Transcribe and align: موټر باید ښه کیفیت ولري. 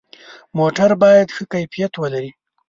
موټر 0.57 0.89
باید 1.03 1.27
ښه 1.35 1.43
کیفیت 1.53 1.93
ولري. 1.97 2.29